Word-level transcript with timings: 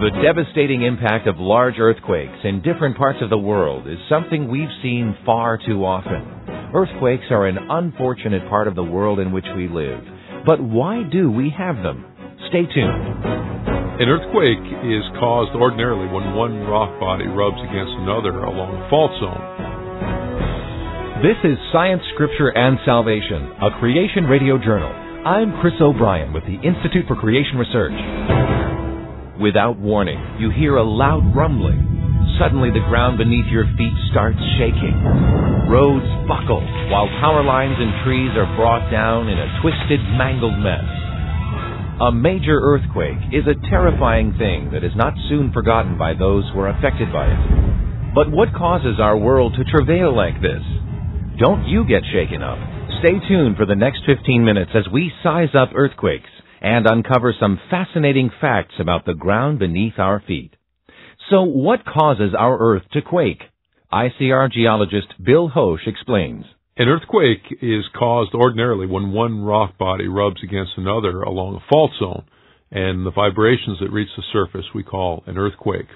The 0.00 0.16
devastating 0.24 0.80
impact 0.80 1.28
of 1.28 1.36
large 1.36 1.74
earthquakes 1.78 2.40
in 2.44 2.62
different 2.64 2.96
parts 2.96 3.18
of 3.20 3.28
the 3.28 3.36
world 3.36 3.86
is 3.86 3.98
something 4.08 4.48
we've 4.48 4.72
seen 4.80 5.14
far 5.26 5.60
too 5.60 5.84
often. 5.84 6.24
Earthquakes 6.72 7.28
are 7.28 7.44
an 7.44 7.58
unfortunate 7.68 8.48
part 8.48 8.66
of 8.66 8.74
the 8.74 8.82
world 8.82 9.20
in 9.20 9.30
which 9.30 9.44
we 9.54 9.68
live. 9.68 10.00
But 10.46 10.56
why 10.56 11.04
do 11.04 11.30
we 11.30 11.52
have 11.52 11.84
them? 11.84 12.08
Stay 12.48 12.64
tuned. 12.64 12.96
An 14.00 14.08
earthquake 14.08 14.64
is 14.88 15.04
caused 15.20 15.52
ordinarily 15.52 16.08
when 16.08 16.32
one 16.32 16.64
rock 16.64 16.96
body 16.96 17.28
rubs 17.28 17.60
against 17.60 17.92
another 18.00 18.40
along 18.48 18.80
a 18.80 18.88
fault 18.88 19.12
zone. 19.20 19.44
This 21.20 21.36
is 21.44 21.60
Science, 21.76 22.00
Scripture, 22.16 22.56
and 22.56 22.80
Salvation, 22.88 23.52
a 23.60 23.76
Creation 23.76 24.24
Radio 24.24 24.56
Journal. 24.56 24.88
I'm 25.28 25.60
Chris 25.60 25.76
O'Brien 25.76 26.32
with 26.32 26.48
the 26.48 26.56
Institute 26.64 27.04
for 27.04 27.20
Creation 27.20 27.60
Research. 27.60 28.39
Without 29.40 29.80
warning, 29.80 30.20
you 30.36 30.52
hear 30.52 30.76
a 30.76 30.84
loud 30.84 31.24
rumbling. 31.34 31.80
Suddenly, 32.36 32.76
the 32.76 32.84
ground 32.92 33.16
beneath 33.16 33.48
your 33.48 33.64
feet 33.72 33.96
starts 34.12 34.36
shaking. 34.60 34.92
Roads 35.64 36.04
buckle, 36.28 36.60
while 36.92 37.08
power 37.24 37.40
lines 37.40 37.80
and 37.80 38.04
trees 38.04 38.36
are 38.36 38.44
brought 38.60 38.92
down 38.92 39.32
in 39.32 39.40
a 39.40 39.48
twisted, 39.64 39.96
mangled 40.20 40.60
mess. 40.60 40.84
A 42.04 42.12
major 42.12 42.60
earthquake 42.60 43.32
is 43.32 43.48
a 43.48 43.56
terrifying 43.72 44.36
thing 44.36 44.76
that 44.76 44.84
is 44.84 44.92
not 44.94 45.16
soon 45.32 45.56
forgotten 45.56 45.96
by 45.96 46.12
those 46.12 46.44
who 46.52 46.60
are 46.60 46.76
affected 46.76 47.08
by 47.08 47.24
it. 47.24 48.12
But 48.12 48.28
what 48.28 48.52
causes 48.52 49.00
our 49.00 49.16
world 49.16 49.56
to 49.56 49.64
travail 49.64 50.14
like 50.14 50.36
this? 50.44 50.60
Don't 51.40 51.64
you 51.64 51.88
get 51.88 52.04
shaken 52.12 52.44
up. 52.44 52.60
Stay 53.00 53.16
tuned 53.24 53.56
for 53.56 53.64
the 53.64 53.78
next 53.78 54.04
15 54.04 54.44
minutes 54.44 54.72
as 54.76 54.84
we 54.92 55.10
size 55.24 55.56
up 55.56 55.72
earthquakes 55.74 56.28
and 56.60 56.86
uncover 56.86 57.34
some 57.38 57.60
fascinating 57.70 58.30
facts 58.40 58.74
about 58.78 59.06
the 59.06 59.14
ground 59.14 59.58
beneath 59.58 59.98
our 59.98 60.22
feet. 60.26 60.54
So 61.30 61.42
what 61.42 61.84
causes 61.84 62.34
our 62.38 62.58
Earth 62.58 62.82
to 62.92 63.02
quake? 63.02 63.42
ICR 63.92 64.52
geologist 64.52 65.08
Bill 65.24 65.50
Hoesch 65.50 65.86
explains. 65.86 66.44
An 66.76 66.88
earthquake 66.88 67.58
is 67.60 67.84
caused 67.98 68.34
ordinarily 68.34 68.86
when 68.86 69.12
one 69.12 69.42
rock 69.42 69.76
body 69.76 70.08
rubs 70.08 70.42
against 70.42 70.72
another 70.76 71.22
along 71.22 71.56
a 71.56 71.68
fault 71.68 71.90
zone, 71.98 72.24
and 72.70 73.04
the 73.04 73.10
vibrations 73.10 73.78
that 73.80 73.90
reach 73.90 74.08
the 74.16 74.22
surface 74.32 74.64
we 74.74 74.82
call 74.82 75.24
an 75.26 75.36
earthquake. 75.36 75.88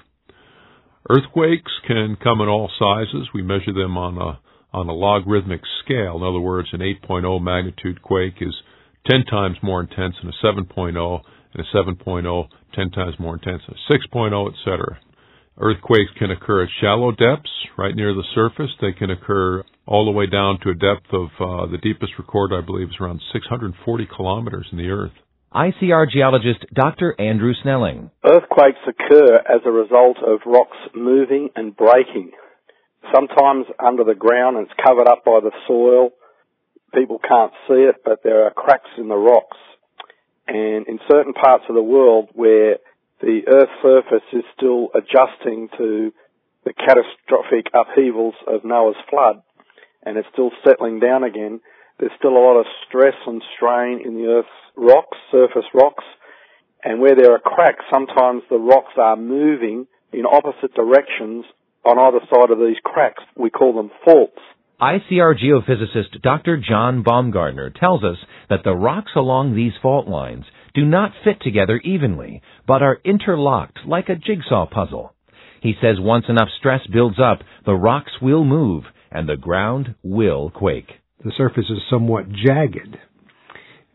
Earthquakes 1.09 1.71
can 1.87 2.17
come 2.21 2.41
in 2.41 2.49
all 2.49 2.69
sizes. 2.77 3.29
We 3.33 3.41
measure 3.41 3.73
them 3.73 3.97
on 3.97 4.17
a 4.17 4.39
on 4.75 4.89
a 4.89 4.93
logarithmic 4.93 5.61
scale. 5.83 6.17
In 6.17 6.23
other 6.23 6.39
words, 6.39 6.67
an 6.73 6.81
8.0 6.81 7.41
magnitude 7.41 8.01
quake 8.01 8.41
is 8.41 8.53
10 9.09 9.25
times 9.25 9.57
more 9.61 9.81
intense 9.81 10.15
than 10.21 10.31
a 10.31 10.45
7.0, 10.45 11.21
and 11.53 11.65
a 11.65 11.77
7.0 11.77 12.47
10 12.73 12.91
times 12.91 13.15
more 13.19 13.35
intense 13.35 13.61
than 13.67 13.75
a 13.77 14.15
6.0, 14.15 14.51
etc. 14.51 14.99
Earthquakes 15.57 16.11
can 16.17 16.31
occur 16.31 16.63
at 16.63 16.69
shallow 16.81 17.11
depths, 17.11 17.51
right 17.77 17.95
near 17.95 18.13
the 18.13 18.23
surface. 18.33 18.71
They 18.81 18.91
can 18.91 19.09
occur 19.09 19.63
all 19.87 20.05
the 20.05 20.11
way 20.11 20.25
down 20.27 20.59
to 20.63 20.69
a 20.69 20.73
depth 20.73 21.07
of 21.13 21.27
uh, 21.39 21.71
the 21.71 21.79
deepest 21.81 22.13
record, 22.19 22.51
I 22.51 22.65
believe, 22.65 22.89
is 22.89 22.95
around 22.99 23.21
640 23.31 24.07
kilometers 24.13 24.67
in 24.71 24.77
the 24.77 24.89
Earth. 24.89 25.13
ICR 25.53 26.11
geologist 26.11 26.65
Dr. 26.73 27.15
Andrew 27.17 27.53
Snelling. 27.63 28.11
Earthquakes 28.25 28.83
occur 28.83 29.37
as 29.47 29.61
a 29.65 29.71
result 29.71 30.17
of 30.17 30.39
rocks 30.45 30.77
moving 30.93 31.49
and 31.55 31.75
breaking. 31.75 32.31
Sometimes 33.15 33.65
under 33.79 34.03
the 34.03 34.15
ground 34.15 34.57
and 34.57 34.67
it's 34.67 34.75
covered 34.85 35.07
up 35.07 35.23
by 35.23 35.39
the 35.41 35.51
soil 35.67 36.09
people 36.95 37.19
can't 37.19 37.51
see 37.67 37.85
it, 37.85 37.97
but 38.03 38.23
there 38.23 38.45
are 38.45 38.51
cracks 38.51 38.89
in 38.97 39.07
the 39.07 39.15
rocks. 39.15 39.57
And 40.47 40.87
in 40.87 40.99
certain 41.11 41.33
parts 41.33 41.65
of 41.69 41.75
the 41.75 41.83
world 41.83 42.29
where 42.33 42.77
the 43.21 43.41
Earth's 43.47 43.71
surface 43.81 44.27
is 44.33 44.43
still 44.55 44.89
adjusting 44.93 45.69
to 45.77 46.13
the 46.63 46.73
catastrophic 46.73 47.67
upheavals 47.73 48.35
of 48.47 48.63
Noah's 48.63 48.95
flood, 49.09 49.41
and 50.03 50.17
it's 50.17 50.27
still 50.33 50.51
settling 50.67 50.99
down 50.99 51.23
again, 51.23 51.61
there's 51.99 52.11
still 52.17 52.37
a 52.37 52.45
lot 52.45 52.59
of 52.59 52.65
stress 52.87 53.15
and 53.25 53.41
strain 53.55 54.01
in 54.05 54.15
the 54.15 54.27
Earth's 54.27 54.49
rocks, 54.75 55.17
surface 55.31 55.69
rocks, 55.73 56.03
and 56.83 56.99
where 56.99 57.15
there 57.15 57.33
are 57.33 57.39
cracks, 57.39 57.83
sometimes 57.91 58.43
the 58.49 58.57
rocks 58.57 58.93
are 58.97 59.15
moving 59.15 59.87
in 60.11 60.25
opposite 60.25 60.73
directions 60.75 61.45
on 61.83 61.97
either 61.97 62.19
side 62.29 62.51
of 62.51 62.59
these 62.59 62.77
cracks. 62.83 63.23
We 63.35 63.49
call 63.49 63.73
them 63.73 63.91
faults. 64.03 64.39
ICR 64.81 65.35
geophysicist 65.41 66.21
Dr. 66.21 66.57
John 66.57 67.01
Baumgardner 67.01 67.73
tells 67.79 68.03
us 68.03 68.17
that 68.49 68.65
the 68.65 68.75
rocks 68.75 69.13
along 69.15 69.55
these 69.55 69.71
fault 69.81 70.07
lines 70.07 70.43
do 70.73 70.83
not 70.83 71.13
fit 71.23 71.39
together 71.41 71.79
evenly, 71.85 72.41
but 72.67 72.81
are 72.81 72.99
interlocked 73.05 73.79
like 73.87 74.09
a 74.09 74.15
jigsaw 74.15 74.65
puzzle. 74.65 75.13
He 75.61 75.75
says 75.81 75.95
once 75.97 76.25
enough 76.27 76.49
stress 76.59 76.81
builds 76.91 77.17
up, 77.19 77.39
the 77.65 77.73
rocks 77.73 78.11
will 78.21 78.43
move 78.43 78.83
and 79.11 79.29
the 79.29 79.37
ground 79.37 79.95
will 80.03 80.49
quake. 80.49 80.91
The 81.23 81.31
surface 81.37 81.69
is 81.69 81.79
somewhat 81.89 82.25
jagged, 82.29 82.97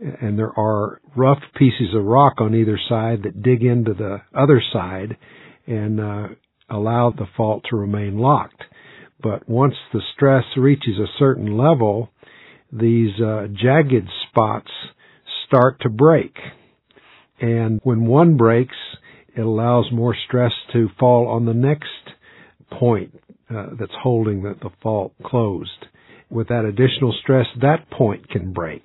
and 0.00 0.38
there 0.38 0.58
are 0.58 1.02
rough 1.14 1.42
pieces 1.56 1.94
of 1.94 2.04
rock 2.04 2.40
on 2.40 2.54
either 2.54 2.80
side 2.88 3.24
that 3.24 3.42
dig 3.42 3.62
into 3.62 3.92
the 3.92 4.22
other 4.34 4.62
side 4.72 5.18
and 5.66 6.00
uh, 6.00 6.28
allow 6.70 7.10
the 7.10 7.28
fault 7.36 7.64
to 7.68 7.76
remain 7.76 8.18
locked. 8.18 8.62
But 9.22 9.48
once 9.48 9.74
the 9.92 10.00
stress 10.14 10.44
reaches 10.56 10.98
a 10.98 11.18
certain 11.18 11.56
level, 11.56 12.10
these 12.72 13.20
uh, 13.20 13.46
jagged 13.52 14.08
spots 14.28 14.70
start 15.46 15.80
to 15.80 15.88
break. 15.88 16.34
And 17.40 17.80
when 17.82 18.06
one 18.06 18.36
breaks, 18.36 18.76
it 19.36 19.40
allows 19.40 19.86
more 19.92 20.14
stress 20.26 20.52
to 20.72 20.88
fall 20.98 21.28
on 21.28 21.46
the 21.46 21.54
next 21.54 21.86
point 22.70 23.18
uh, 23.48 23.66
that's 23.78 23.92
holding 24.02 24.42
the, 24.42 24.54
the 24.62 24.70
fault 24.82 25.12
closed. 25.24 25.86
With 26.30 26.48
that 26.48 26.64
additional 26.64 27.14
stress, 27.20 27.46
that 27.60 27.90
point 27.90 28.28
can 28.28 28.52
break. 28.52 28.84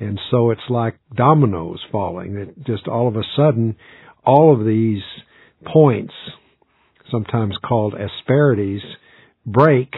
And 0.00 0.18
so 0.30 0.50
it's 0.50 0.60
like 0.68 0.98
dominoes 1.14 1.80
falling. 1.92 2.34
It 2.36 2.66
just 2.66 2.88
all 2.88 3.06
of 3.06 3.16
a 3.16 3.22
sudden, 3.36 3.76
all 4.24 4.52
of 4.58 4.66
these 4.66 5.02
points, 5.72 6.12
sometimes 7.10 7.54
called 7.64 7.94
asperities, 7.94 8.82
break 9.46 9.94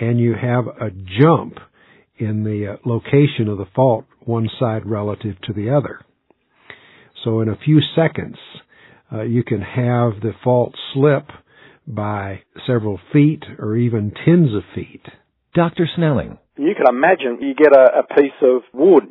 and 0.00 0.18
you 0.18 0.34
have 0.34 0.66
a 0.66 0.90
jump 1.20 1.58
in 2.16 2.44
the 2.44 2.74
uh, 2.74 2.76
location 2.84 3.48
of 3.48 3.58
the 3.58 3.66
fault 3.74 4.04
one 4.24 4.48
side 4.58 4.86
relative 4.86 5.40
to 5.42 5.52
the 5.52 5.70
other. 5.70 6.00
So 7.24 7.40
in 7.40 7.48
a 7.48 7.56
few 7.56 7.80
seconds, 7.96 8.36
uh, 9.12 9.22
you 9.22 9.44
can 9.44 9.60
have 9.60 10.20
the 10.20 10.32
fault 10.42 10.74
slip 10.92 11.28
by 11.86 12.42
several 12.66 13.00
feet 13.12 13.42
or 13.58 13.76
even 13.76 14.12
tens 14.24 14.54
of 14.54 14.62
feet. 14.74 15.02
Dr. 15.54 15.86
Snelling. 15.96 16.38
You 16.56 16.74
can 16.76 16.86
imagine 16.88 17.38
you 17.40 17.54
get 17.54 17.72
a, 17.72 18.00
a 18.00 18.14
piece 18.14 18.38
of 18.42 18.62
wood 18.72 19.04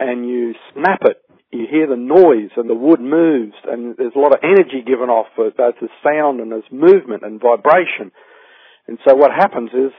and 0.00 0.26
you 0.26 0.54
snap 0.72 1.00
it. 1.02 1.18
You 1.52 1.66
hear 1.70 1.86
the 1.86 1.96
noise 1.96 2.50
and 2.56 2.68
the 2.68 2.74
wood 2.74 3.00
moves 3.00 3.54
and 3.64 3.96
there's 3.96 4.14
a 4.16 4.18
lot 4.18 4.32
of 4.32 4.40
energy 4.42 4.82
given 4.84 5.08
off 5.08 5.28
it, 5.38 5.56
both 5.56 5.76
as 5.82 5.88
sound 6.02 6.40
and 6.40 6.52
as 6.52 6.64
movement 6.72 7.22
and 7.22 7.40
vibration. 7.40 8.10
And 8.86 8.98
so 9.06 9.14
what 9.14 9.30
happens 9.30 9.70
is 9.72 9.92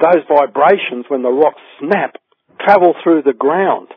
those 0.00 0.22
vibrations, 0.28 1.06
when 1.08 1.22
the 1.22 1.30
rocks 1.30 1.62
snap, 1.80 2.16
travel 2.60 2.94
through 3.02 3.22
the 3.22 3.32
ground. 3.32 3.88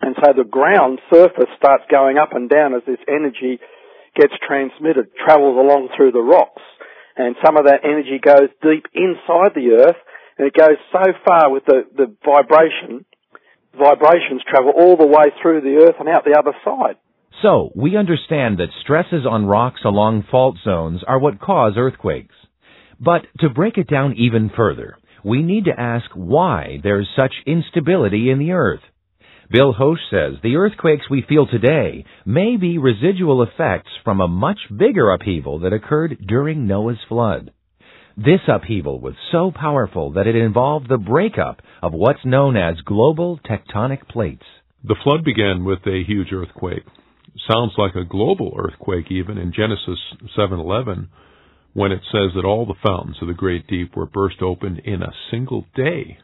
And 0.00 0.16
so 0.16 0.32
the 0.32 0.48
ground 0.48 1.00
surface 1.12 1.50
starts 1.56 1.84
going 1.90 2.16
up 2.16 2.32
and 2.32 2.48
down 2.48 2.74
as 2.74 2.82
this 2.86 3.02
energy 3.08 3.60
gets 4.16 4.32
transmitted, 4.46 5.12
travels 5.14 5.56
along 5.56 5.90
through 5.96 6.12
the 6.12 6.24
rocks. 6.24 6.62
And 7.16 7.36
some 7.44 7.56
of 7.56 7.66
that 7.66 7.84
energy 7.84 8.18
goes 8.22 8.48
deep 8.62 8.86
inside 8.94 9.52
the 9.54 9.76
earth 9.84 10.00
and 10.40 10.48
it 10.48 10.54
goes 10.54 10.78
so 10.90 11.12
far 11.28 11.50
with 11.52 11.66
the, 11.66 11.84
the 11.94 12.06
vibration, 12.24 13.04
vibrations 13.76 14.42
travel 14.48 14.72
all 14.74 14.96
the 14.96 15.06
way 15.06 15.28
through 15.42 15.60
the 15.60 15.84
earth 15.84 15.96
and 16.00 16.08
out 16.08 16.24
the 16.24 16.38
other 16.38 16.56
side. 16.64 16.96
So, 17.42 17.70
we 17.76 17.96
understand 17.96 18.58
that 18.58 18.68
stresses 18.82 19.26
on 19.28 19.44
rocks 19.44 19.80
along 19.84 20.24
fault 20.30 20.56
zones 20.64 21.02
are 21.06 21.18
what 21.18 21.40
cause 21.40 21.74
earthquakes. 21.76 22.34
But 23.00 23.22
to 23.38 23.48
break 23.48 23.78
it 23.78 23.88
down 23.88 24.14
even 24.16 24.50
further, 24.54 24.98
we 25.24 25.42
need 25.42 25.64
to 25.64 25.80
ask 25.80 26.06
why 26.14 26.80
there's 26.82 27.08
such 27.16 27.32
instability 27.46 28.30
in 28.30 28.38
the 28.38 28.52
earth. 28.52 28.80
Bill 29.50 29.74
Hoesch 29.74 29.98
says 30.10 30.38
the 30.42 30.56
earthquakes 30.56 31.10
we 31.10 31.24
feel 31.28 31.46
today 31.46 32.04
may 32.24 32.56
be 32.56 32.78
residual 32.78 33.42
effects 33.42 33.90
from 34.04 34.20
a 34.20 34.28
much 34.28 34.58
bigger 34.76 35.10
upheaval 35.10 35.60
that 35.60 35.72
occurred 35.72 36.18
during 36.28 36.66
Noah's 36.66 37.00
flood. 37.08 37.50
This 38.16 38.40
upheaval 38.46 39.00
was 39.00 39.14
so 39.32 39.50
powerful 39.50 40.12
that 40.12 40.26
it 40.26 40.36
involved 40.36 40.88
the 40.88 40.98
breakup 40.98 41.62
of 41.82 41.94
what's 41.94 42.24
known 42.24 42.56
as 42.56 42.76
global 42.84 43.40
tectonic 43.44 44.08
plates. 44.08 44.44
The 44.84 44.96
flood 45.02 45.24
began 45.24 45.64
with 45.64 45.80
a 45.86 46.04
huge 46.06 46.32
earthquake. 46.32 46.84
Sounds 47.50 47.72
like 47.78 47.94
a 47.94 48.04
global 48.04 48.54
earthquake 48.56 49.10
even 49.10 49.38
in 49.38 49.52
Genesis 49.52 49.98
7:11 50.36 51.08
when 51.72 51.92
it 51.92 52.00
says 52.10 52.32
that 52.34 52.44
all 52.44 52.66
the 52.66 52.74
fountains 52.82 53.16
of 53.20 53.28
the 53.28 53.34
great 53.34 53.66
deep 53.66 53.94
were 53.96 54.06
burst 54.06 54.42
open 54.42 54.80
in 54.84 55.02
a 55.02 55.14
single 55.30 55.66
day. 55.74 56.18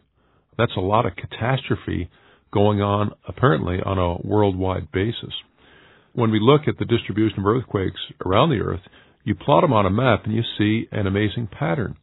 That's 0.59 0.77
a 0.77 0.81
lot 0.81 1.07
of 1.07 1.17
catastrophe 1.17 2.11
going 2.53 2.81
on 2.81 3.13
apparently 3.29 3.79
on 3.85 3.99
a 3.99 4.27
worldwide 4.27 4.91
basis. 4.93 5.35
when 6.13 6.31
we 6.31 6.41
look 6.41 6.63
at 6.67 6.79
the 6.79 6.85
distribution 6.87 7.41
of 7.41 7.47
earthquakes 7.47 8.01
around 8.25 8.49
the 8.49 8.63
earth, 8.65 8.81
you 9.23 9.35
plot 9.35 9.63
them 9.63 9.75
on 9.75 9.85
a 9.85 9.91
map 9.91 10.25
and 10.25 10.35
you 10.35 10.43
see 10.57 10.89
an 10.91 11.07
amazing 11.07 11.47
pattern. 11.47 11.95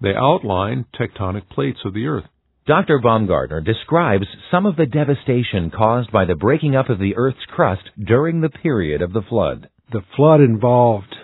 They 0.00 0.14
outline 0.14 0.84
tectonic 0.94 1.48
plates 1.48 1.80
of 1.84 1.94
the 1.94 2.06
earth. 2.06 2.26
Dr. 2.66 3.00
Baumgardner 3.00 3.64
describes 3.64 4.26
some 4.50 4.66
of 4.66 4.76
the 4.76 4.86
devastation 4.86 5.70
caused 5.70 6.12
by 6.12 6.24
the 6.24 6.34
breaking 6.34 6.76
up 6.76 6.88
of 6.88 6.98
the 6.98 7.16
Earth's 7.16 7.44
crust 7.48 7.82
during 8.02 8.40
the 8.40 8.48
period 8.48 9.02
of 9.02 9.12
the 9.12 9.22
flood. 9.28 9.68
The 9.92 10.02
flood 10.16 10.40
involved 10.40 11.14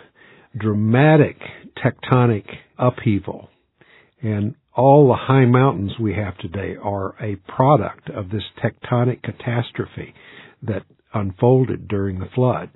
dramatic 0.58 1.36
tectonic 1.82 2.44
upheaval, 2.78 3.48
and 4.22 4.54
all 4.74 5.08
the 5.08 5.14
high 5.14 5.46
mountains 5.46 5.92
we 6.00 6.14
have 6.14 6.36
today 6.38 6.76
are 6.82 7.14
a 7.22 7.36
product 7.50 8.08
of 8.10 8.30
this 8.30 8.44
tectonic 8.62 9.22
catastrophe 9.22 10.14
that 10.62 10.82
unfolded 11.12 11.88
during 11.88 12.18
the 12.18 12.28
flood. 12.34 12.70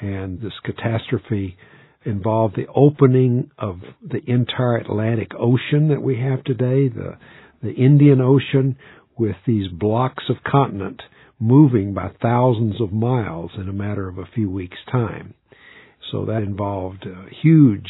And 0.00 0.40
this 0.40 0.52
catastrophe 0.64 1.56
involved 2.04 2.56
the 2.56 2.66
opening 2.74 3.50
of 3.58 3.80
the 4.02 4.22
entire 4.26 4.76
Atlantic 4.76 5.32
Ocean 5.38 5.88
that 5.88 6.02
we 6.02 6.18
have 6.20 6.42
today, 6.44 6.88
the 6.88 7.18
the 7.62 7.72
Indian 7.72 8.20
Ocean 8.20 8.76
with 9.18 9.36
these 9.46 9.68
blocks 9.68 10.24
of 10.30 10.36
continent 10.50 11.02
moving 11.38 11.92
by 11.92 12.10
thousands 12.22 12.80
of 12.80 12.92
miles 12.92 13.50
in 13.56 13.68
a 13.68 13.72
matter 13.72 14.08
of 14.08 14.18
a 14.18 14.28
few 14.34 14.50
weeks' 14.50 14.78
time. 14.90 15.34
So 16.10 16.24
that 16.26 16.42
involved 16.42 17.06
uh, 17.06 17.26
huge 17.42 17.88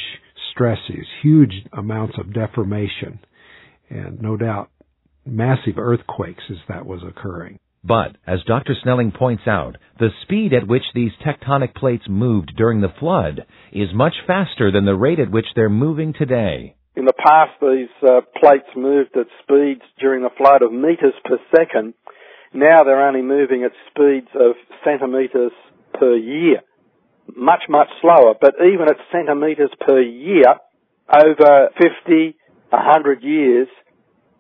stresses, 0.53 1.07
huge 1.23 1.53
amounts 1.73 2.19
of 2.19 2.35
deformation, 2.35 3.21
and 3.89 4.21
no 4.21 4.37
doubt 4.37 4.71
massive 5.25 5.79
earthquakes 5.79 6.45
as 6.51 6.57
that 6.69 6.87
was 6.87 7.01
occurring. 7.07 7.59
But, 7.83 8.17
as 8.27 8.43
Dr. 8.47 8.75
Snelling 8.83 9.11
points 9.11 9.45
out, 9.47 9.77
the 9.99 10.11
speed 10.23 10.53
at 10.53 10.69
which 10.69 10.83
these 10.95 11.13
tectonic 11.25 11.75
plates 11.75 12.05
moved 12.09 12.53
during 12.57 12.83
the 12.83 12.93
flood 13.01 13.47
is 13.73 13.95
much 13.95 14.15
faster 14.27 14.71
than 14.71 14.85
the 14.85 14.95
rate 14.95 15.19
at 15.19 15.31
which 15.31 15.47
they're 15.57 15.71
moving 15.71 16.13
today. 16.13 16.77
In 16.95 17.07
the 17.07 17.15
past, 17.15 17.53
these 17.63 17.89
uh, 18.03 18.21
plates 18.39 18.69
moved 18.77 19.17
at 19.17 19.27
speeds 19.43 19.83
during 19.99 20.23
the 20.23 20.37
flood 20.37 20.61
of 20.61 20.73
meters 20.73 21.15
per 21.25 21.39
second. 21.57 21.95
Now 22.53 22.85
they're 22.85 23.07
only 23.07 23.23
moving 23.23 23.65
at 23.65 23.73
speeds 23.91 24.29
of 24.35 24.57
centimeters 24.85 25.53
per 25.95 26.17
year. 26.17 26.61
Much, 27.37 27.63
much 27.69 27.89
slower. 28.01 28.35
But 28.41 28.55
even 28.61 28.89
at 28.89 28.97
centimeters 29.13 29.71
per 29.81 30.01
year, 30.01 30.57
over 31.13 31.71
50, 31.75 32.37
100 32.71 33.23
years, 33.23 33.69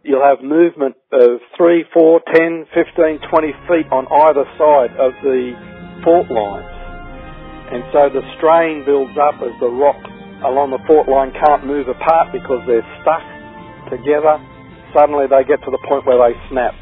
you'll 0.02 0.24
have 0.24 0.42
movement 0.42 0.96
of 1.12 1.40
3, 1.56 1.84
4, 1.92 2.20
10, 2.34 2.66
15, 2.74 3.18
20 3.28 3.52
feet 3.68 3.86
on 3.92 4.06
either 4.06 4.44
side 4.56 4.96
of 4.96 5.12
the 5.22 5.52
fault 6.04 6.30
lines. 6.30 6.70
And 7.70 7.84
so 7.92 8.10
the 8.10 8.24
strain 8.38 8.82
builds 8.84 9.14
up 9.14 9.38
as 9.42 9.54
the 9.60 9.70
rock 9.70 10.00
along 10.42 10.72
the 10.72 10.82
fault 10.88 11.06
line 11.06 11.30
can't 11.36 11.66
move 11.68 11.86
apart 11.86 12.32
because 12.32 12.64
they're 12.66 12.86
stuck 13.04 13.22
together. 13.92 14.40
Suddenly 14.96 15.28
they 15.28 15.44
get 15.44 15.60
to 15.62 15.70
the 15.70 15.82
point 15.86 16.06
where 16.08 16.18
they 16.18 16.34
snap. 16.48 16.74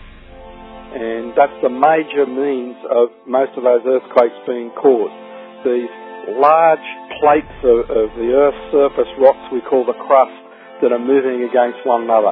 And 0.89 1.37
that's 1.37 1.53
the 1.61 1.69
major 1.69 2.25
means 2.25 2.79
of 2.89 3.13
most 3.29 3.53
of 3.59 3.67
those 3.67 3.85
earthquakes 3.85 4.39
being 4.47 4.73
caused. 4.79 5.28
These 5.65 5.91
large 6.39 6.89
plates 7.21 7.57
of, 7.65 7.91
of 7.91 8.09
the 8.15 8.31
Earth's 8.31 8.65
surface 8.71 9.11
rocks 9.19 9.53
we 9.53 9.61
call 9.63 9.85
the 9.85 9.99
crust 10.07 10.39
that 10.83 10.93
are 10.93 10.99
moving 10.99 11.43
against 11.43 11.85
one 11.85 12.05
another. 12.05 12.31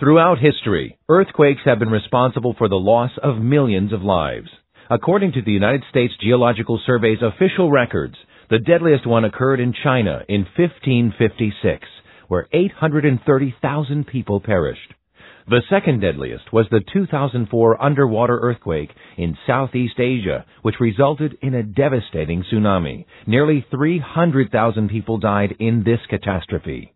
Throughout 0.00 0.38
history, 0.38 0.98
earthquakes 1.08 1.60
have 1.64 1.78
been 1.78 1.90
responsible 1.90 2.54
for 2.56 2.68
the 2.68 2.76
loss 2.76 3.10
of 3.22 3.36
millions 3.38 3.92
of 3.92 4.02
lives. 4.02 4.48
According 4.88 5.32
to 5.32 5.42
the 5.42 5.52
United 5.52 5.82
States 5.90 6.14
Geological 6.22 6.80
Survey's 6.86 7.22
official 7.22 7.70
records, 7.70 8.14
the 8.48 8.58
deadliest 8.58 9.06
one 9.06 9.24
occurred 9.24 9.60
in 9.60 9.74
China 9.82 10.22
in 10.28 10.46
1556, 10.56 11.86
where 12.28 12.46
830,000 12.52 14.06
people 14.06 14.40
perished. 14.40 14.94
The 15.48 15.62
second 15.70 16.00
deadliest 16.00 16.52
was 16.52 16.66
the 16.72 16.82
2004 16.92 17.80
underwater 17.80 18.36
earthquake 18.36 18.90
in 19.16 19.38
Southeast 19.46 20.00
Asia, 20.00 20.44
which 20.62 20.80
resulted 20.80 21.38
in 21.40 21.54
a 21.54 21.62
devastating 21.62 22.42
tsunami. 22.42 23.04
Nearly 23.28 23.64
300,000 23.70 24.88
people 24.88 25.18
died 25.18 25.54
in 25.60 25.84
this 25.84 26.00
catastrophe. 26.10 26.94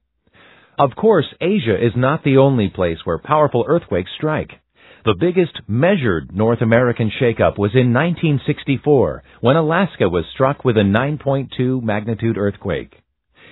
Of 0.76 0.97
course, 0.97 1.26
Asia 1.41 1.76
is 1.76 1.93
not 1.94 2.25
the 2.25 2.38
only 2.38 2.69
place 2.69 2.99
where 3.05 3.19
powerful 3.19 3.64
earthquakes 3.69 4.11
strike. 4.17 4.50
The 5.05 5.14
biggest 5.14 5.61
measured 5.69 6.35
North 6.35 6.61
American 6.61 7.12
shakeup 7.20 7.56
was 7.56 7.70
in 7.75 7.94
1964 7.94 9.23
when 9.43 9.55
Alaska 9.55 10.08
was 10.08 10.25
struck 10.35 10.64
with 10.64 10.76
a 10.76 10.81
9.2 10.81 11.81
magnitude 11.85 12.37
earthquake. 12.37 12.97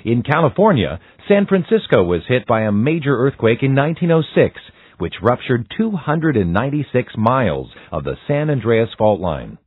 In 0.04 0.24
California, 0.24 0.98
San 1.28 1.46
Francisco 1.46 2.02
was 2.02 2.22
hit 2.26 2.46
by 2.48 2.62
a 2.62 2.72
major 2.72 3.16
earthquake 3.16 3.62
in 3.62 3.76
1906, 3.76 4.60
which 4.98 5.22
ruptured 5.22 5.66
296 5.76 7.12
miles 7.16 7.68
of 7.90 8.04
the 8.04 8.16
San 8.26 8.50
Andreas 8.50 8.90
fault 8.98 9.20
line. 9.20 9.58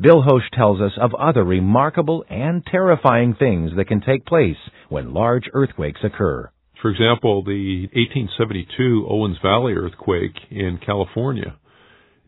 Bill 0.00 0.22
Hoesch 0.22 0.48
tells 0.52 0.80
us 0.80 0.92
of 1.00 1.14
other 1.14 1.42
remarkable 1.42 2.24
and 2.30 2.64
terrifying 2.64 3.34
things 3.34 3.72
that 3.76 3.88
can 3.88 4.00
take 4.00 4.24
place 4.24 4.56
when 4.88 5.12
large 5.12 5.50
earthquakes 5.52 6.00
occur. 6.04 6.50
For 6.80 6.90
example, 6.90 7.42
the 7.42 7.88
1872 7.92 9.06
Owens 9.10 9.38
Valley 9.42 9.72
earthquake 9.72 10.36
in 10.50 10.78
California, 10.84 11.56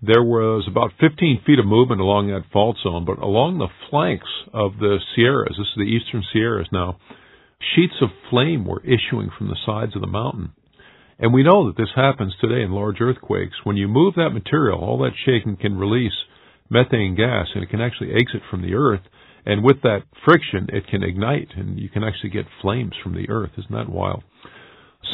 there 0.02 0.24
was 0.24 0.66
about 0.66 0.92
15 0.98 1.42
feet 1.46 1.58
of 1.58 1.66
movement 1.66 2.00
along 2.00 2.28
that 2.28 2.50
fault 2.52 2.78
zone, 2.82 3.04
but 3.04 3.18
along 3.18 3.58
the 3.58 3.68
flanks 3.90 4.30
of 4.52 4.78
the 4.80 4.98
Sierras, 5.14 5.54
this 5.56 5.66
is 5.66 5.74
the 5.76 5.82
eastern 5.82 6.24
Sierras 6.32 6.68
now, 6.72 6.98
sheets 7.76 7.94
of 8.00 8.08
flame 8.30 8.64
were 8.64 8.82
issuing 8.82 9.30
from 9.36 9.48
the 9.48 9.58
sides 9.64 9.94
of 9.94 10.00
the 10.00 10.08
mountain. 10.08 10.52
And 11.20 11.34
we 11.34 11.42
know 11.42 11.66
that 11.66 11.76
this 11.76 11.92
happens 11.94 12.34
today 12.40 12.62
in 12.62 12.72
large 12.72 13.00
earthquakes. 13.00 13.56
When 13.62 13.76
you 13.76 13.88
move 13.88 14.14
that 14.14 14.30
material, 14.30 14.80
all 14.80 14.98
that 15.00 15.12
shaking 15.26 15.58
can 15.58 15.76
release 15.76 16.16
methane 16.70 17.14
gas 17.14 17.48
and 17.54 17.62
it 17.62 17.68
can 17.68 17.82
actually 17.82 18.12
exit 18.14 18.40
from 18.50 18.62
the 18.62 18.74
earth. 18.74 19.02
And 19.44 19.62
with 19.62 19.82
that 19.82 20.04
friction, 20.24 20.68
it 20.72 20.86
can 20.86 21.02
ignite 21.02 21.48
and 21.56 21.78
you 21.78 21.90
can 21.90 22.02
actually 22.04 22.30
get 22.30 22.46
flames 22.62 22.94
from 23.02 23.14
the 23.14 23.28
earth. 23.28 23.50
Isn't 23.58 23.72
that 23.72 23.90
wild? 23.90 24.24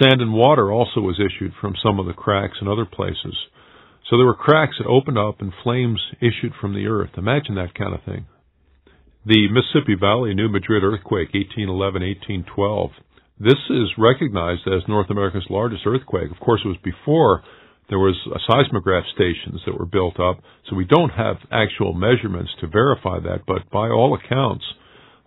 Sand 0.00 0.20
and 0.20 0.32
water 0.32 0.70
also 0.70 1.00
was 1.00 1.18
issued 1.18 1.52
from 1.60 1.74
some 1.82 1.98
of 1.98 2.06
the 2.06 2.12
cracks 2.12 2.58
in 2.60 2.68
other 2.68 2.86
places. 2.86 3.36
So 4.08 4.16
there 4.16 4.26
were 4.26 4.34
cracks 4.34 4.76
that 4.78 4.86
opened 4.86 5.18
up 5.18 5.40
and 5.40 5.52
flames 5.64 6.00
issued 6.20 6.52
from 6.60 6.72
the 6.72 6.86
earth. 6.86 7.10
Imagine 7.16 7.56
that 7.56 7.74
kind 7.74 7.94
of 7.94 8.04
thing. 8.04 8.26
The 9.24 9.48
Mississippi 9.50 9.96
Valley 9.98 10.34
New 10.34 10.48
Madrid 10.48 10.84
earthquake, 10.84 11.32
1811-1812. 11.32 12.90
This 13.38 13.60
is 13.68 13.92
recognized 13.98 14.66
as 14.66 14.88
North 14.88 15.10
America's 15.10 15.46
largest 15.50 15.82
earthquake. 15.86 16.30
Of 16.30 16.40
course, 16.40 16.62
it 16.64 16.68
was 16.68 16.78
before 16.82 17.42
there 17.90 17.98
was 17.98 18.16
seismograph 18.48 19.04
stations 19.14 19.60
that 19.66 19.78
were 19.78 19.84
built 19.84 20.18
up, 20.18 20.40
so 20.68 20.74
we 20.74 20.86
don't 20.86 21.10
have 21.10 21.36
actual 21.52 21.92
measurements 21.92 22.50
to 22.60 22.66
verify 22.66 23.20
that, 23.20 23.44
but 23.46 23.68
by 23.70 23.88
all 23.88 24.14
accounts, 24.16 24.64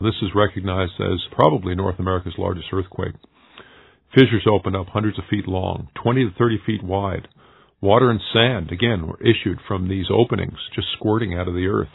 this 0.01 0.15
is 0.23 0.35
recognized 0.35 0.93
as 0.99 1.19
probably 1.31 1.75
North 1.75 1.99
America's 1.99 2.33
largest 2.37 2.67
earthquake. 2.73 3.13
Fissures 4.15 4.47
opened 4.49 4.75
up 4.75 4.87
hundreds 4.87 5.19
of 5.19 5.25
feet 5.29 5.47
long, 5.47 5.89
20 6.01 6.25
to 6.25 6.31
30 6.35 6.57
feet 6.65 6.83
wide. 6.83 7.27
Water 7.79 8.09
and 8.09 8.19
sand, 8.33 8.71
again, 8.71 9.07
were 9.07 9.21
issued 9.21 9.59
from 9.67 9.87
these 9.87 10.07
openings, 10.11 10.57
just 10.73 10.87
squirting 10.97 11.35
out 11.35 11.47
of 11.47 11.53
the 11.53 11.67
earth. 11.67 11.93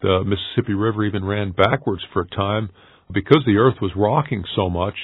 The 0.00 0.22
Mississippi 0.24 0.74
River 0.74 1.04
even 1.04 1.24
ran 1.24 1.50
backwards 1.50 2.02
for 2.12 2.22
a 2.22 2.28
time. 2.28 2.70
Because 3.12 3.42
the 3.44 3.56
earth 3.56 3.74
was 3.82 3.90
rocking 3.96 4.44
so 4.54 4.70
much, 4.70 4.94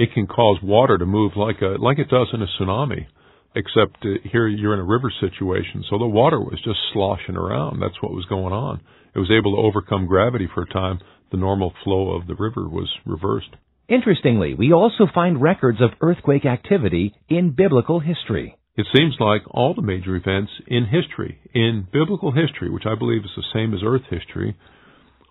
it 0.00 0.14
can 0.14 0.26
cause 0.26 0.58
water 0.62 0.96
to 0.96 1.04
move 1.04 1.32
like 1.36 1.60
a 1.60 1.76
like 1.78 1.98
it 1.98 2.08
does 2.08 2.28
in 2.32 2.40
a 2.40 2.46
tsunami. 2.46 3.06
Except 3.54 3.98
uh, 4.02 4.28
here 4.32 4.48
you're 4.48 4.72
in 4.72 4.80
a 4.80 4.84
river 4.84 5.12
situation, 5.20 5.84
so 5.90 5.98
the 5.98 6.06
water 6.06 6.40
was 6.40 6.58
just 6.64 6.78
sloshing 6.92 7.36
around. 7.36 7.80
That's 7.80 8.00
what 8.00 8.12
was 8.12 8.24
going 8.24 8.54
on. 8.54 8.80
It 9.14 9.18
was 9.18 9.30
able 9.30 9.56
to 9.56 9.62
overcome 9.62 10.06
gravity 10.06 10.48
for 10.54 10.62
a 10.62 10.72
time. 10.72 11.00
The 11.30 11.36
normal 11.36 11.74
flow 11.84 12.12
of 12.12 12.26
the 12.26 12.34
river 12.34 12.66
was 12.66 12.88
reversed. 13.04 13.50
Interestingly, 13.88 14.54
we 14.54 14.72
also 14.72 15.06
find 15.12 15.42
records 15.42 15.82
of 15.82 15.90
earthquake 16.00 16.46
activity 16.46 17.14
in 17.28 17.54
biblical 17.54 18.00
history. 18.00 18.56
It 18.76 18.86
seems 18.96 19.16
like 19.20 19.42
all 19.50 19.74
the 19.74 19.82
major 19.82 20.16
events 20.16 20.52
in 20.66 20.86
history, 20.86 21.40
in 21.52 21.88
biblical 21.92 22.32
history, 22.32 22.70
which 22.70 22.86
I 22.86 22.94
believe 22.94 23.24
is 23.24 23.36
the 23.36 23.52
same 23.52 23.74
as 23.74 23.80
earth 23.84 24.06
history, 24.08 24.56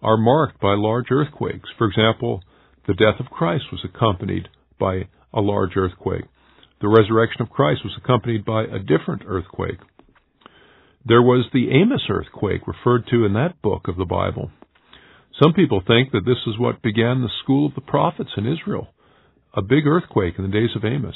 are 0.03 0.17
marked 0.17 0.59
by 0.59 0.75
large 0.75 1.07
earthquakes. 1.09 1.69
For 1.77 1.87
example, 1.87 2.43
the 2.85 2.93
death 2.93 3.19
of 3.19 3.31
Christ 3.31 3.65
was 3.71 3.81
accompanied 3.83 4.49
by 4.79 5.07
a 5.33 5.41
large 5.41 5.75
earthquake. 5.75 6.25
The 6.81 6.87
resurrection 6.87 7.41
of 7.41 7.49
Christ 7.49 7.81
was 7.83 7.93
accompanied 7.97 8.45
by 8.45 8.63
a 8.63 8.79
different 8.79 9.23
earthquake. 9.27 9.79
There 11.05 11.21
was 11.21 11.45
the 11.53 11.69
Amos 11.71 12.03
earthquake 12.09 12.67
referred 12.67 13.05
to 13.11 13.25
in 13.25 13.33
that 13.33 13.61
book 13.61 13.87
of 13.87 13.97
the 13.97 14.05
Bible. 14.05 14.51
Some 15.41 15.53
people 15.53 15.81
think 15.85 16.11
that 16.11 16.25
this 16.25 16.39
is 16.47 16.59
what 16.59 16.81
began 16.81 17.21
the 17.21 17.29
school 17.43 17.67
of 17.67 17.75
the 17.75 17.81
prophets 17.81 18.31
in 18.37 18.45
Israel, 18.45 18.87
a 19.53 19.61
big 19.61 19.87
earthquake 19.87 20.35
in 20.37 20.43
the 20.43 20.51
days 20.51 20.75
of 20.75 20.83
Amos. 20.83 21.15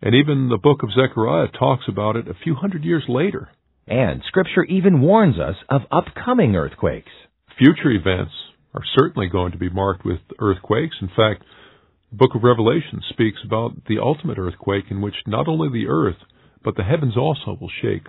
And 0.00 0.14
even 0.14 0.48
the 0.48 0.58
book 0.58 0.82
of 0.82 0.90
Zechariah 0.92 1.48
talks 1.58 1.84
about 1.88 2.16
it 2.16 2.28
a 2.28 2.34
few 2.42 2.54
hundred 2.54 2.84
years 2.84 3.04
later. 3.08 3.48
And 3.86 4.22
Scripture 4.26 4.64
even 4.64 5.00
warns 5.00 5.38
us 5.38 5.56
of 5.68 5.82
upcoming 5.90 6.56
earthquakes. 6.56 7.12
Future 7.58 7.90
events 7.90 8.32
are 8.74 8.82
certainly 8.96 9.28
going 9.28 9.52
to 9.52 9.58
be 9.58 9.70
marked 9.70 10.04
with 10.04 10.20
earthquakes. 10.38 10.96
In 11.00 11.08
fact, 11.08 11.44
book 12.14 12.34
of 12.34 12.42
Revelation 12.42 13.02
speaks 13.10 13.38
about 13.44 13.72
the 13.88 13.98
ultimate 13.98 14.38
earthquake 14.38 14.84
in 14.90 15.00
which 15.00 15.14
not 15.26 15.48
only 15.48 15.68
the 15.68 15.88
earth, 15.88 16.16
but 16.62 16.76
the 16.76 16.84
heavens 16.84 17.16
also 17.16 17.58
will 17.60 17.70
shake. 17.82 18.06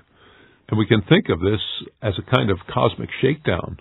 And 0.69 0.77
we 0.77 0.87
can 0.87 1.01
think 1.01 1.29
of 1.29 1.39
this 1.39 1.61
as 2.01 2.13
a 2.17 2.29
kind 2.29 2.49
of 2.49 2.59
cosmic 2.71 3.09
shakedown. 3.21 3.79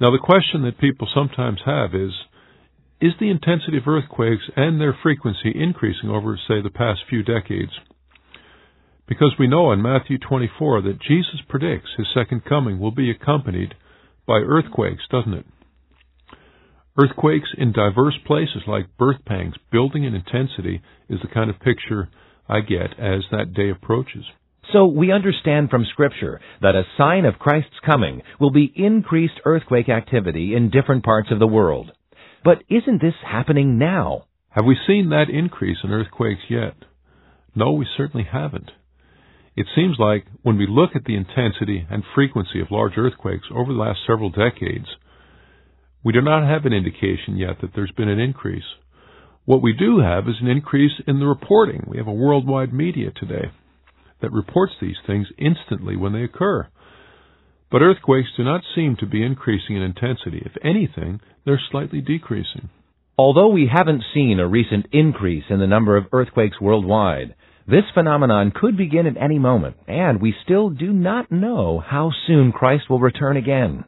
Now, 0.00 0.10
the 0.10 0.18
question 0.18 0.62
that 0.62 0.78
people 0.78 1.08
sometimes 1.12 1.60
have 1.66 1.94
is 1.94 2.12
Is 3.00 3.12
the 3.20 3.30
intensity 3.30 3.76
of 3.76 3.86
earthquakes 3.86 4.44
and 4.56 4.80
their 4.80 4.96
frequency 5.02 5.52
increasing 5.54 6.10
over, 6.10 6.38
say, 6.48 6.62
the 6.62 6.70
past 6.70 7.00
few 7.08 7.22
decades? 7.22 7.72
Because 9.06 9.34
we 9.38 9.46
know 9.46 9.72
in 9.72 9.82
Matthew 9.82 10.18
24 10.18 10.82
that 10.82 11.00
Jesus 11.00 11.40
predicts 11.48 11.90
his 11.96 12.06
second 12.14 12.44
coming 12.44 12.78
will 12.78 12.90
be 12.90 13.10
accompanied 13.10 13.74
by 14.26 14.38
earthquakes, 14.38 15.02
doesn't 15.10 15.34
it? 15.34 15.46
Earthquakes 16.96 17.48
in 17.58 17.72
diverse 17.72 18.16
places 18.24 18.62
like 18.68 18.96
birth 18.96 19.24
pangs, 19.26 19.54
building 19.72 20.04
in 20.04 20.14
intensity, 20.14 20.80
is 21.08 21.18
the 21.20 21.34
kind 21.34 21.50
of 21.50 21.58
picture 21.58 22.08
I 22.48 22.60
get 22.60 22.98
as 23.00 23.22
that 23.32 23.52
day 23.52 23.70
approaches. 23.70 24.24
So 24.72 24.86
we 24.86 25.10
understand 25.10 25.70
from 25.70 25.86
Scripture 25.90 26.40
that 26.62 26.76
a 26.76 26.84
sign 26.96 27.24
of 27.24 27.40
Christ's 27.40 27.80
coming 27.84 28.22
will 28.38 28.52
be 28.52 28.72
increased 28.76 29.40
earthquake 29.44 29.88
activity 29.88 30.54
in 30.54 30.70
different 30.70 31.04
parts 31.04 31.30
of 31.32 31.40
the 31.40 31.48
world. 31.48 31.90
But 32.44 32.62
isn't 32.68 33.02
this 33.02 33.14
happening 33.26 33.76
now? 33.76 34.26
Have 34.50 34.64
we 34.64 34.76
seen 34.86 35.08
that 35.10 35.28
increase 35.28 35.78
in 35.82 35.90
earthquakes 35.90 36.42
yet? 36.48 36.74
No, 37.56 37.72
we 37.72 37.86
certainly 37.96 38.26
haven't. 38.30 38.70
It 39.56 39.66
seems 39.74 39.96
like 39.98 40.26
when 40.42 40.58
we 40.58 40.66
look 40.68 40.90
at 40.94 41.04
the 41.04 41.16
intensity 41.16 41.86
and 41.90 42.04
frequency 42.14 42.60
of 42.60 42.70
large 42.70 42.96
earthquakes 42.96 43.46
over 43.52 43.72
the 43.72 43.78
last 43.78 44.00
several 44.06 44.30
decades, 44.30 44.86
we 46.04 46.12
do 46.12 46.20
not 46.20 46.46
have 46.46 46.66
an 46.66 46.74
indication 46.74 47.36
yet 47.36 47.56
that 47.62 47.70
there's 47.74 47.92
been 47.96 48.10
an 48.10 48.20
increase. 48.20 48.64
What 49.46 49.62
we 49.62 49.72
do 49.72 50.00
have 50.00 50.28
is 50.28 50.36
an 50.40 50.48
increase 50.48 50.92
in 51.06 51.18
the 51.18 51.26
reporting. 51.26 51.84
We 51.88 51.96
have 51.98 52.06
a 52.06 52.12
worldwide 52.12 52.72
media 52.72 53.10
today 53.10 53.50
that 54.20 54.32
reports 54.32 54.74
these 54.80 54.96
things 55.06 55.26
instantly 55.38 55.96
when 55.96 56.12
they 56.12 56.22
occur. 56.22 56.68
But 57.70 57.82
earthquakes 57.82 58.28
do 58.36 58.44
not 58.44 58.62
seem 58.74 58.96
to 59.00 59.06
be 59.06 59.24
increasing 59.24 59.76
in 59.76 59.82
intensity. 59.82 60.42
If 60.44 60.52
anything, 60.62 61.20
they're 61.44 61.60
slightly 61.70 62.00
decreasing. 62.00 62.68
Although 63.16 63.48
we 63.48 63.70
haven't 63.72 64.04
seen 64.12 64.38
a 64.40 64.48
recent 64.48 64.86
increase 64.92 65.44
in 65.48 65.58
the 65.58 65.66
number 65.66 65.96
of 65.96 66.06
earthquakes 66.12 66.60
worldwide, 66.60 67.34
this 67.66 67.84
phenomenon 67.94 68.52
could 68.54 68.76
begin 68.76 69.06
at 69.06 69.16
any 69.16 69.38
moment, 69.38 69.76
and 69.88 70.20
we 70.20 70.34
still 70.44 70.68
do 70.68 70.92
not 70.92 71.32
know 71.32 71.82
how 71.84 72.10
soon 72.26 72.52
Christ 72.52 72.90
will 72.90 73.00
return 73.00 73.36
again. 73.36 73.84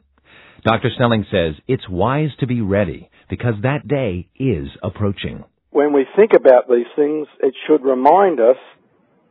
Dr. 0.63 0.89
Snelling 0.95 1.25
says 1.31 1.55
it's 1.67 1.87
wise 1.89 2.29
to 2.39 2.47
be 2.47 2.61
ready 2.61 3.09
because 3.29 3.55
that 3.63 3.87
day 3.87 4.29
is 4.35 4.67
approaching. 4.81 5.43
When 5.71 5.93
we 5.93 6.05
think 6.15 6.31
about 6.33 6.67
these 6.67 6.87
things, 6.95 7.27
it 7.41 7.53
should 7.67 7.83
remind 7.83 8.39
us 8.39 8.57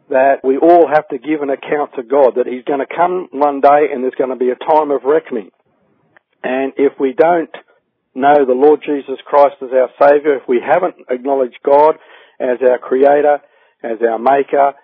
that 0.09 0.45
we 0.45 0.57
all 0.57 0.87
have 0.87 1.09
to 1.09 1.19
give 1.19 1.43
an 1.43 1.51
account 1.51 1.93
to 1.97 2.03
God, 2.03 2.35
that 2.37 2.47
He's 2.47 2.65
going 2.65 2.79
to 2.81 2.87
come 2.87 3.29
one 3.33 3.61
day 3.61 3.91
and 3.93 4.03
there's 4.03 4.15
going 4.15 4.31
to 4.31 4.37
be 4.37 4.51
a 4.51 4.55
time 4.55 4.91
of 4.91 5.03
reckoning. 5.05 5.51
And 6.45 6.73
if 6.77 6.93
we 7.01 7.13
don't 7.13 7.51
know 8.15 8.47
the 8.47 8.55
Lord 8.55 8.81
Jesus 8.87 9.19
Christ 9.27 9.57
as 9.63 9.71
our 9.73 9.91
Saviour, 10.01 10.37
if 10.37 10.49
we 10.49 10.61
haven't 10.65 10.95
acknowledged 11.11 11.59
God 11.65 11.97
as 12.39 12.59
our 12.63 12.79
Creator, 12.79 13.41
as 13.83 13.99
our 14.01 14.19
Maker, 14.19 14.75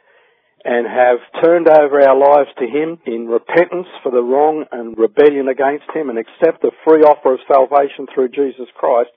and 0.64 0.87
have 0.87 1.19
turned 1.42 1.69
over 1.69 2.00
our 2.00 2.16
lives 2.16 2.50
to 2.59 2.66
Him 2.66 2.99
in 3.07 3.26
repentance 3.26 3.88
for 4.02 4.12
the 4.12 4.23
wrong 4.23 4.64
and 4.71 4.97
rebellion 4.97 5.49
against 5.49 5.90
Him 5.95 6.09
and 6.09 6.19
accept 6.19 6.62
the 6.62 6.71
free 6.87 7.02
offer 7.02 7.35
of 7.35 7.40
salvation 7.50 8.07
through 8.14 8.28
Jesus 8.31 8.71
Christ, 8.75 9.11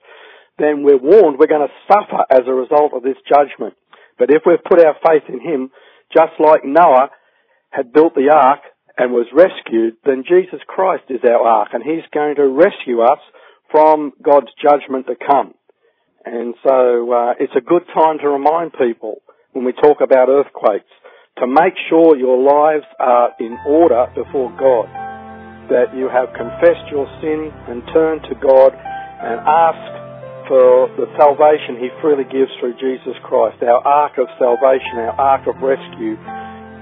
then 0.58 0.82
we're 0.82 0.98
warned 0.98 1.38
we're 1.38 1.46
going 1.46 1.68
to 1.68 1.82
suffer 1.86 2.24
as 2.30 2.42
a 2.46 2.54
result 2.54 2.92
of 2.94 3.02
this 3.02 3.20
judgment. 3.28 3.74
But 4.18 4.30
if 4.30 4.42
we've 4.44 4.62
put 4.64 4.84
our 4.84 4.96
faith 5.06 5.28
in 5.28 5.40
Him, 5.40 5.70
just 6.10 6.34
like 6.40 6.64
Noah 6.64 7.10
had 7.70 7.92
built 7.92 8.14
the 8.14 8.30
ark 8.32 8.60
and 8.98 9.12
was 9.12 9.26
rescued, 9.32 9.96
then 10.04 10.24
Jesus 10.26 10.60
Christ 10.66 11.04
is 11.10 11.20
our 11.22 11.46
ark 11.46 11.68
and 11.72 11.82
He's 11.82 12.06
going 12.12 12.36
to 12.36 12.48
rescue 12.48 13.02
us 13.02 13.20
from 13.70 14.12
God's 14.22 14.50
judgment 14.60 15.06
to 15.06 15.14
come. 15.14 15.54
And 16.24 16.54
so 16.66 17.12
uh, 17.12 17.32
it's 17.38 17.54
a 17.56 17.60
good 17.60 17.86
time 17.94 18.18
to 18.18 18.28
remind 18.28 18.72
people 18.72 19.22
when 19.52 19.64
we 19.64 19.72
talk 19.72 19.98
about 20.02 20.28
earthquakes 20.28 20.90
to 21.38 21.46
make 21.46 21.76
sure 21.88 22.16
your 22.16 22.40
lives 22.40 22.88
are 22.98 23.36
in 23.38 23.56
order 23.68 24.08
before 24.16 24.48
God, 24.56 24.88
that 25.68 25.92
you 25.92 26.08
have 26.08 26.32
confessed 26.32 26.88
your 26.88 27.04
sin 27.20 27.52
and 27.68 27.84
turned 27.92 28.24
to 28.32 28.34
God 28.40 28.72
and 28.72 29.44
asked 29.44 29.96
for 30.48 30.88
the 30.96 31.04
salvation 31.20 31.76
He 31.76 31.92
freely 32.00 32.24
gives 32.24 32.48
through 32.56 32.80
Jesus 32.80 33.18
Christ, 33.20 33.60
our 33.60 33.82
ark 33.84 34.16
of 34.16 34.32
salvation, 34.40 34.96
our 34.96 35.16
ark 35.20 35.44
of 35.44 35.60
rescue, 35.60 36.16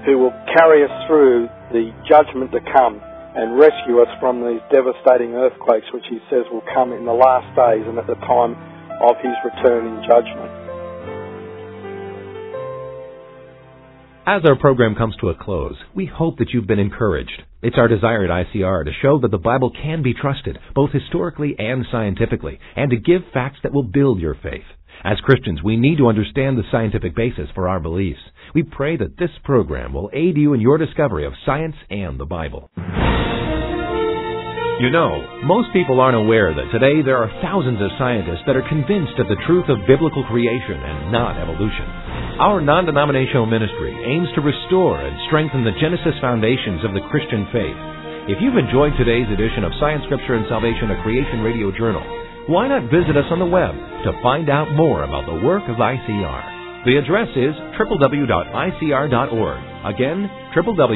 who 0.07 0.23
will 0.23 0.35
carry 0.55 0.85
us 0.87 0.93
through 1.09 1.49
the 1.75 1.91
judgment 2.07 2.53
to 2.55 2.61
come 2.71 3.01
and 3.35 3.59
rescue 3.59 3.99
us 3.99 4.11
from 4.23 4.39
these 4.39 4.63
devastating 4.71 5.35
earthquakes 5.35 5.91
which 5.91 6.07
He 6.07 6.23
says 6.31 6.47
will 6.47 6.63
come 6.71 6.93
in 6.95 7.03
the 7.03 7.17
last 7.17 7.49
days 7.59 7.83
and 7.83 7.99
at 7.99 8.07
the 8.07 8.15
time 8.23 8.55
of 9.03 9.19
His 9.19 9.35
return 9.43 9.83
in 9.83 9.99
judgment. 10.07 10.64
As 14.27 14.41
our 14.43 14.55
program 14.55 14.95
comes 14.95 15.15
to 15.17 15.29
a 15.29 15.35
close, 15.35 15.75
we 15.93 16.07
hope 16.07 16.39
that 16.39 16.49
you've 16.49 16.65
been 16.65 16.79
encouraged. 16.79 17.43
It's 17.61 17.77
our 17.77 17.87
desire 17.87 18.23
at 18.23 18.47
ICR 18.47 18.83
to 18.83 18.91
show 18.99 19.19
that 19.19 19.29
the 19.29 19.37
Bible 19.37 19.71
can 19.83 20.01
be 20.01 20.15
trusted, 20.15 20.57
both 20.73 20.89
historically 20.91 21.55
and 21.59 21.85
scientifically, 21.91 22.59
and 22.75 22.89
to 22.89 22.97
give 22.97 23.21
facts 23.35 23.59
that 23.61 23.71
will 23.71 23.83
build 23.83 24.19
your 24.19 24.33
faith. 24.33 24.65
As 25.03 25.19
Christians, 25.19 25.61
we 25.61 25.77
need 25.77 25.99
to 25.99 26.07
understand 26.07 26.57
the 26.57 26.63
scientific 26.71 27.15
basis 27.15 27.49
for 27.53 27.69
our 27.69 27.79
beliefs. 27.79 28.21
We 28.55 28.63
pray 28.63 28.97
that 28.97 29.15
this 29.19 29.29
program 29.43 29.93
will 29.93 30.09
aid 30.11 30.37
you 30.37 30.53
in 30.55 30.59
your 30.59 30.79
discovery 30.79 31.27
of 31.27 31.33
science 31.45 31.75
and 31.91 32.19
the 32.19 32.25
Bible. 32.25 32.71
You 34.75 34.91
know, 34.91 35.39
most 35.47 35.71
people 35.71 36.03
aren't 36.03 36.19
aware 36.19 36.51
that 36.51 36.67
today 36.67 36.99
there 36.99 37.15
are 37.15 37.31
thousands 37.39 37.79
of 37.79 37.95
scientists 37.95 38.43
that 38.43 38.59
are 38.59 38.67
convinced 38.67 39.15
of 39.23 39.31
the 39.31 39.39
truth 39.47 39.71
of 39.71 39.87
biblical 39.87 40.19
creation 40.27 40.75
and 40.75 41.15
not 41.15 41.39
evolution. 41.39 41.87
Our 42.43 42.59
non 42.59 42.83
denominational 42.83 43.47
ministry 43.47 43.95
aims 43.95 44.27
to 44.35 44.43
restore 44.43 44.99
and 44.99 45.15
strengthen 45.31 45.63
the 45.63 45.79
Genesis 45.79 46.19
foundations 46.19 46.83
of 46.83 46.91
the 46.91 47.07
Christian 47.07 47.47
faith. 47.55 47.79
If 48.27 48.43
you've 48.43 48.59
enjoyed 48.59 48.91
today's 48.99 49.31
edition 49.31 49.63
of 49.63 49.71
Science, 49.79 50.03
Scripture, 50.11 50.35
and 50.35 50.43
Salvation, 50.51 50.91
a 50.91 50.99
Creation 51.07 51.39
Radio 51.39 51.71
Journal, 51.71 52.03
why 52.51 52.67
not 52.67 52.91
visit 52.91 53.15
us 53.15 53.31
on 53.31 53.39
the 53.39 53.47
web 53.47 53.71
to 53.79 54.19
find 54.19 54.51
out 54.51 54.75
more 54.75 55.07
about 55.07 55.23
the 55.23 55.39
work 55.39 55.63
of 55.71 55.79
ICR? 55.79 56.83
The 56.83 56.99
address 56.99 57.31
is 57.31 57.55
www.icr.org. 57.79 59.61
Again, 59.87 60.19
www.icr.org. 60.51 60.95